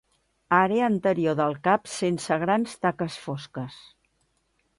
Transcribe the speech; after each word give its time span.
Àrea 0.59 0.87
anterior 0.93 1.37
del 1.39 1.53
cap 1.67 1.91
sense 1.99 2.39
grans 2.45 2.75
taques 2.87 3.19
fosques. 3.27 3.79